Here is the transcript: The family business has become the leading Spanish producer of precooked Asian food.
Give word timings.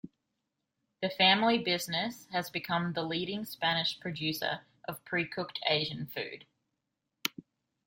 The 1.03 1.11
family 1.11 1.59
business 1.59 2.25
has 2.31 2.49
become 2.49 2.93
the 2.93 3.03
leading 3.03 3.45
Spanish 3.45 3.99
producer 3.99 4.61
of 4.87 5.05
precooked 5.05 5.59
Asian 5.69 6.07
food. 6.07 6.47